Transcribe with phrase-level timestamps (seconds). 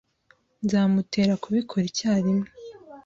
[0.63, 2.49] Nzamutera kubikora icyarimwe.